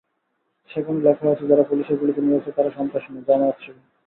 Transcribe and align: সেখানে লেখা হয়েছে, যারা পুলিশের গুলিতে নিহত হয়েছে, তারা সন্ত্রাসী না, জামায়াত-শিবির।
সেখানে 0.69 0.99
লেখা 1.01 1.23
হয়েছে, 1.27 1.45
যারা 1.47 1.63
পুলিশের 1.63 1.97
গুলিতে 1.97 2.21
নিহত 2.21 2.33
হয়েছে, 2.33 2.51
তারা 2.51 2.69
সন্ত্রাসী 2.69 3.09
না, 3.13 3.21
জামায়াত-শিবির। 3.27 3.85